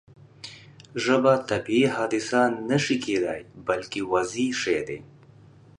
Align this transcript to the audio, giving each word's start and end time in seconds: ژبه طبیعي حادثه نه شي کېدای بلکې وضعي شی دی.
ژبه 1.03 1.33
طبیعي 1.49 1.85
حادثه 1.95 2.41
نه 2.69 2.77
شي 2.83 2.97
کېدای 3.05 3.41
بلکې 3.67 3.99
وضعي 4.11 4.49
شی 4.61 4.79
دی. 4.87 4.99